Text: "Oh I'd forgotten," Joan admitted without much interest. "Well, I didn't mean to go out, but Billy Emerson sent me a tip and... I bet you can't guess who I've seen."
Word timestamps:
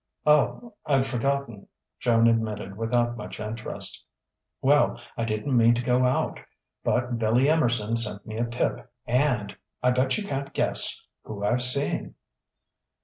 "Oh 0.25 0.73
I'd 0.87 1.05
forgotten," 1.05 1.67
Joan 1.99 2.25
admitted 2.25 2.75
without 2.75 3.15
much 3.15 3.39
interest. 3.39 4.03
"Well, 4.59 4.99
I 5.15 5.25
didn't 5.25 5.55
mean 5.55 5.75
to 5.75 5.83
go 5.83 6.05
out, 6.05 6.39
but 6.83 7.19
Billy 7.19 7.47
Emerson 7.47 7.95
sent 7.95 8.25
me 8.25 8.37
a 8.39 8.45
tip 8.47 8.91
and... 9.05 9.55
I 9.83 9.91
bet 9.91 10.17
you 10.17 10.27
can't 10.27 10.53
guess 10.55 11.05
who 11.23 11.45
I've 11.45 11.61
seen." 11.61 12.15